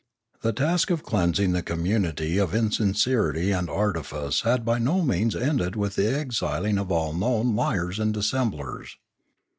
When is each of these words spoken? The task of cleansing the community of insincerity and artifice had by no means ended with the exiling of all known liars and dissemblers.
The 0.41 0.51
task 0.51 0.89
of 0.89 1.03
cleansing 1.03 1.51
the 1.51 1.61
community 1.61 2.39
of 2.39 2.55
insincerity 2.55 3.51
and 3.51 3.69
artifice 3.69 4.41
had 4.41 4.65
by 4.65 4.79
no 4.79 5.03
means 5.03 5.35
ended 5.35 5.75
with 5.75 5.93
the 5.93 6.07
exiling 6.11 6.79
of 6.79 6.91
all 6.91 7.13
known 7.13 7.55
liars 7.55 7.99
and 7.99 8.11
dissemblers. 8.11 8.97